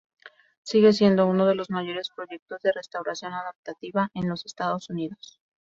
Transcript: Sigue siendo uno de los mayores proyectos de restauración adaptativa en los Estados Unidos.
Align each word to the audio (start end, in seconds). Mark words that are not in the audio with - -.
Sigue 0.63 0.93
siendo 0.93 1.27
uno 1.27 1.45
de 1.45 1.53
los 1.53 1.69
mayores 1.69 2.09
proyectos 2.09 2.63
de 2.63 2.71
restauración 2.71 3.33
adaptativa 3.33 4.09
en 4.15 4.29
los 4.29 4.47
Estados 4.47 4.89
Unidos. 4.89 5.39